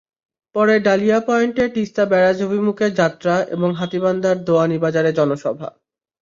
[0.55, 5.69] পরে ডালিয়া পয়েন্টে তিস্তা ব্যারাজ অভিমুখে যাত্রা এবং হাতিবান্ধার দোয়ানী বাজারে জনসভা।